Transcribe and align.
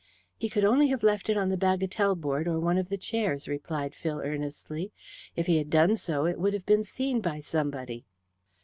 "He 0.35 0.49
could 0.49 0.63
only 0.65 0.87
have 0.87 1.03
left 1.03 1.29
it 1.29 1.37
on 1.37 1.49
the 1.49 1.57
bagatelle 1.59 2.15
board 2.15 2.47
or 2.47 2.59
one 2.59 2.79
of 2.79 2.89
the 2.89 2.97
chairs," 2.97 3.47
replied 3.47 3.93
Phil 3.93 4.19
earnestly. 4.19 4.91
"If 5.35 5.45
he 5.45 5.57
had 5.59 5.69
done 5.69 5.95
so 5.95 6.25
it 6.25 6.39
would 6.39 6.55
have 6.55 6.65
been 6.65 6.83
seen 6.83 7.21
by 7.21 7.39
somebody." 7.39 8.07